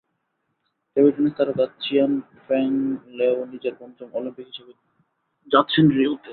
[0.95, 2.11] Table tennis তারকা চিয়ান
[2.45, 2.69] ফ্যাং
[3.17, 4.73] লেও নিজের পঞ্চম অলিম্পিক হিসেবে
[5.47, 6.29] যাচ্ছেন রিওতে।